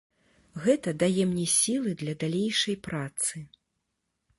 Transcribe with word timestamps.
Гэта 0.63 0.93
дае 1.03 1.23
мне 1.33 1.45
сілы 1.57 1.95
для 2.01 2.13
далейшай 2.25 2.83
працы. 2.89 3.35